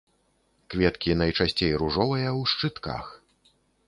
Кветкі 0.73 1.17
найчасцей 1.21 1.73
ружовыя, 1.81 2.29
у 2.39 2.39
шчытках. 2.53 3.03